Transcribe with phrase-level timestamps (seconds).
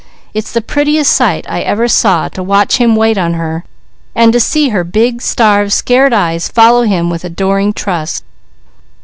[0.33, 3.63] "It's the prettiest sight I ever saw to watch him wait on her,
[4.15, 8.23] and to see her big, starved, scared eyes follow him with adoring trust."